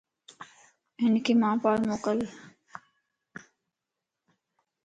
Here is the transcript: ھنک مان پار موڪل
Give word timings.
ھنک 1.01 1.25
مان 1.39 1.55
پار 1.63 1.79
موڪل 1.89 2.19